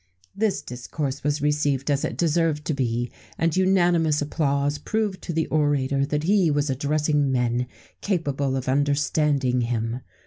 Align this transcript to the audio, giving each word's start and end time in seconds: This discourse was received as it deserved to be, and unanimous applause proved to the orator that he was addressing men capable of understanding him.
This 0.35 0.63
discourse 0.63 1.23
was 1.23 1.43
received 1.43 1.91
as 1.91 2.03
it 2.03 2.17
deserved 2.17 2.65
to 2.65 2.73
be, 2.73 3.11
and 3.37 3.55
unanimous 3.55 4.19
applause 4.19 4.79
proved 4.79 5.21
to 5.21 5.31
the 5.31 5.45
orator 5.49 6.07
that 6.07 6.23
he 6.23 6.49
was 6.49 6.71
addressing 6.71 7.31
men 7.31 7.67
capable 8.01 8.55
of 8.55 8.67
understanding 8.67 9.61
him. 9.61 9.99